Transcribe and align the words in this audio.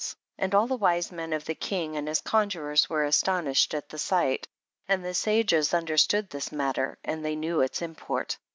And 0.39 0.55
all 0.55 0.65
the 0.65 0.77
wise 0.77 1.11
men 1.11 1.31
of 1.31 1.45
the 1.45 1.53
king 1.53 1.95
and 1.95 2.07
his 2.07 2.21
conjurors 2.21 2.89
were 2.89 3.03
aston 3.05 3.45
ished 3.45 3.75
at 3.75 3.89
the 3.89 3.99
sight, 3.99 4.47
and 4.87 5.05
the 5.05 5.13
sages 5.13 5.75
un 5.75 5.85
derstood 5.85 6.31
this 6.31 6.51
matter, 6.51 6.97
and 7.03 7.23
they 7.23 7.35
knew 7.35 7.61
its 7.61 7.83
import. 7.83 8.39